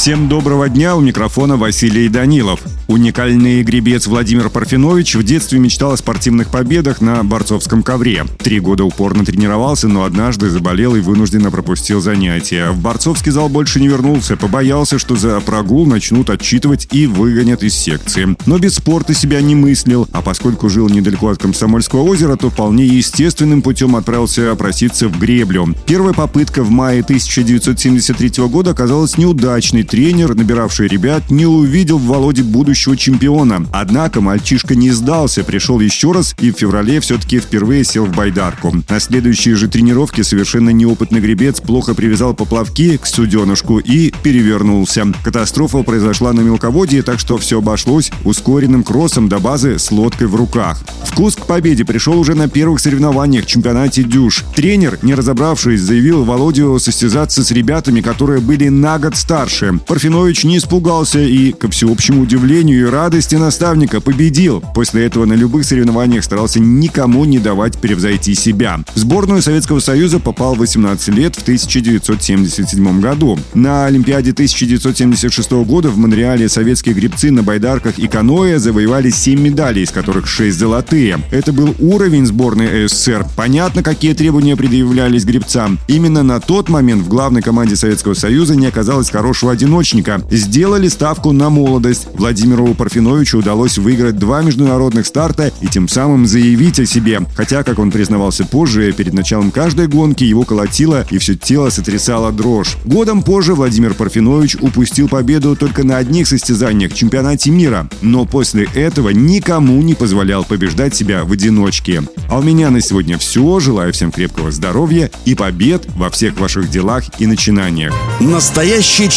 Всем 0.00 0.30
доброго 0.30 0.70
дня, 0.70 0.96
у 0.96 1.02
микрофона 1.02 1.58
Василий 1.58 2.08
Данилов. 2.08 2.60
Уникальный 2.88 3.62
гребец 3.62 4.06
Владимир 4.06 4.48
Парфенович 4.48 5.14
в 5.14 5.22
детстве 5.22 5.58
мечтал 5.58 5.92
о 5.92 5.96
спортивных 5.98 6.48
победах 6.48 7.02
на 7.02 7.22
борцовском 7.22 7.82
ковре. 7.82 8.24
Три 8.38 8.60
года 8.60 8.82
упорно 8.82 9.26
тренировался, 9.26 9.88
но 9.88 10.04
однажды 10.04 10.48
заболел 10.48 10.96
и 10.96 11.00
вынужденно 11.00 11.50
пропустил 11.50 12.00
занятия. 12.00 12.70
В 12.70 12.80
борцовский 12.80 13.30
зал 13.30 13.50
больше 13.50 13.78
не 13.78 13.88
вернулся, 13.88 14.38
побоялся, 14.38 14.98
что 14.98 15.16
за 15.16 15.38
прогул 15.40 15.86
начнут 15.86 16.30
отчитывать 16.30 16.88
и 16.92 17.06
выгонят 17.06 17.62
из 17.62 17.74
секции. 17.74 18.34
Но 18.46 18.58
без 18.58 18.76
спорта 18.76 19.12
себя 19.12 19.42
не 19.42 19.54
мыслил, 19.54 20.08
а 20.12 20.22
поскольку 20.22 20.70
жил 20.70 20.88
недалеко 20.88 21.28
от 21.28 21.36
Комсомольского 21.38 22.04
озера, 22.04 22.36
то 22.36 22.48
вполне 22.48 22.86
естественным 22.86 23.60
путем 23.60 23.94
отправился 23.94 24.54
проситься 24.56 25.08
в 25.08 25.18
греблю. 25.18 25.74
Первая 25.84 26.14
попытка 26.14 26.62
в 26.62 26.70
мае 26.70 27.02
1973 27.02 28.48
года 28.48 28.70
оказалась 28.70 29.18
неудачной. 29.18 29.89
Тренер, 29.90 30.36
набиравший 30.36 30.86
ребят, 30.86 31.32
не 31.32 31.46
увидел 31.46 31.98
в 31.98 32.04
Володе 32.04 32.44
будущего 32.44 32.96
чемпиона. 32.96 33.66
Однако 33.72 34.20
мальчишка 34.20 34.76
не 34.76 34.92
сдался, 34.92 35.42
пришел 35.42 35.80
еще 35.80 36.12
раз 36.12 36.36
и 36.38 36.52
в 36.52 36.56
феврале 36.56 37.00
все-таки 37.00 37.40
впервые 37.40 37.82
сел 37.82 38.04
в 38.06 38.14
байдарку. 38.14 38.72
На 38.88 39.00
следующие 39.00 39.56
же 39.56 39.66
тренировки 39.66 40.20
совершенно 40.20 40.70
неопытный 40.70 41.18
гребец 41.18 41.60
плохо 41.60 41.94
привязал 41.94 42.34
поплавки 42.34 42.98
к 42.98 43.06
суденышку 43.06 43.80
и 43.80 44.12
перевернулся. 44.22 45.06
Катастрофа 45.24 45.82
произошла 45.82 46.32
на 46.32 46.42
мелководье, 46.42 47.02
так 47.02 47.18
что 47.18 47.36
все 47.36 47.58
обошлось 47.58 48.12
ускоренным 48.24 48.84
кроссом 48.84 49.28
до 49.28 49.40
базы 49.40 49.80
с 49.80 49.90
лодкой 49.90 50.28
в 50.28 50.36
руках. 50.36 50.84
Вкус 51.02 51.34
к 51.34 51.46
победе 51.46 51.84
пришел 51.84 52.16
уже 52.16 52.36
на 52.36 52.48
первых 52.48 52.78
соревнованиях 52.78 53.44
в 53.44 53.48
чемпионате 53.48 54.04
«Дюш». 54.04 54.44
Тренер, 54.54 55.00
не 55.02 55.16
разобравшись, 55.16 55.80
заявил 55.80 56.22
Володю 56.22 56.78
состязаться 56.78 57.42
с 57.42 57.50
ребятами, 57.50 58.00
которые 58.00 58.40
были 58.40 58.68
на 58.68 58.96
год 59.00 59.16
старше. 59.16 59.79
Парфинович 59.86 60.44
не 60.44 60.58
испугался 60.58 61.20
и, 61.20 61.52
ко 61.52 61.70
всеобщему 61.70 62.22
удивлению, 62.22 62.80
и 62.80 62.90
радости 62.90 63.34
наставника 63.34 64.00
победил. 64.00 64.62
После 64.74 65.06
этого 65.06 65.24
на 65.24 65.34
любых 65.34 65.64
соревнованиях 65.64 66.24
старался 66.24 66.60
никому 66.60 67.24
не 67.24 67.38
давать 67.38 67.78
превзойти 67.78 68.34
себя. 68.34 68.80
В 68.94 68.98
сборную 68.98 69.42
Советского 69.42 69.80
Союза 69.80 70.18
попал 70.18 70.54
18 70.54 71.08
лет 71.08 71.36
в 71.36 71.42
1977 71.42 73.00
году. 73.00 73.38
На 73.54 73.86
Олимпиаде 73.86 74.32
1976 74.32 75.50
года 75.64 75.88
в 75.88 75.98
Монреале 75.98 76.48
советские 76.48 76.94
гребцы 76.94 77.30
на 77.30 77.42
байдарках 77.42 77.98
и 77.98 78.08
каноэ 78.08 78.58
завоевали 78.58 79.10
7 79.10 79.40
медалей, 79.40 79.82
из 79.82 79.90
которых 79.90 80.26
6 80.26 80.56
золотые. 80.56 81.18
Это 81.30 81.52
был 81.52 81.74
уровень 81.78 82.26
сборной 82.26 82.88
СССР. 82.88 83.26
Понятно, 83.36 83.82
какие 83.82 84.14
требования 84.14 84.56
предъявлялись 84.56 85.24
гребцам. 85.24 85.78
Именно 85.88 86.22
на 86.22 86.40
тот 86.40 86.68
момент 86.68 87.02
в 87.02 87.08
главной 87.08 87.42
команде 87.42 87.76
Советского 87.76 88.14
Союза 88.14 88.56
не 88.56 88.66
оказалось 88.66 89.10
хорошего 89.10 89.52
одиночника. 89.70 90.20
Сделали 90.30 90.88
ставку 90.88 91.32
на 91.32 91.48
молодость. 91.48 92.08
Владимир 92.14 92.40
Владимиру 92.40 92.74
Парфеновичу 92.74 93.38
удалось 93.38 93.78
выиграть 93.78 94.18
два 94.18 94.42
международных 94.42 95.06
старта 95.06 95.52
и 95.60 95.66
тем 95.68 95.88
самым 95.88 96.26
заявить 96.26 96.80
о 96.80 96.86
себе. 96.86 97.20
Хотя, 97.36 97.62
как 97.62 97.78
он 97.78 97.90
признавался 97.90 98.44
позже, 98.44 98.92
перед 98.92 99.12
началом 99.12 99.50
каждой 99.50 99.86
гонки 99.86 100.24
его 100.24 100.44
колотило 100.44 101.06
и 101.10 101.18
все 101.18 101.36
тело 101.36 101.70
сотрясало 101.70 102.32
дрожь. 102.32 102.76
Годом 102.84 103.22
позже 103.22 103.54
Владимир 103.54 103.94
Парфенович 103.94 104.56
упустил 104.56 105.08
победу 105.08 105.54
только 105.54 105.84
на 105.84 105.98
одних 105.98 106.26
состязаниях– 106.26 106.92
чемпионате 106.94 107.50
мира. 107.50 107.88
Но 108.00 108.24
после 108.24 108.66
этого 108.74 109.10
никому 109.10 109.80
не 109.82 109.94
позволял 109.94 110.44
побеждать 110.44 110.94
себя 110.94 111.24
в 111.24 111.32
одиночке. 111.32 112.02
А 112.28 112.38
у 112.38 112.42
меня 112.42 112.70
на 112.70 112.80
сегодня 112.80 113.18
все. 113.18 113.60
Желаю 113.60 113.92
всем 113.92 114.10
крепкого 114.10 114.50
здоровья 114.50 115.10
и 115.24 115.34
побед 115.34 115.86
во 115.94 116.10
всех 116.10 116.38
ваших 116.40 116.70
делах 116.70 117.04
и 117.18 117.26
начинаниях. 117.26 117.94
Настоящие 118.18 119.08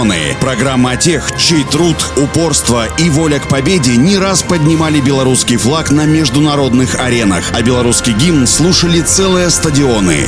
чемпионы. 0.00 0.36
Программа 0.40 0.96
тех, 0.96 1.30
чей 1.36 1.64
труд, 1.64 1.96
упорство 2.16 2.86
и 2.98 3.10
воля 3.10 3.38
к 3.38 3.48
победе 3.48 3.96
не 3.96 4.18
раз 4.18 4.42
поднимали 4.42 5.00
белорусский 5.00 5.56
флаг 5.56 5.90
на 5.90 6.06
международных 6.06 6.98
аренах, 6.98 7.52
а 7.52 7.62
белорусский 7.62 8.12
гимн 8.12 8.46
слушали 8.46 9.00
целые 9.00 9.50
стадионы. 9.50 10.26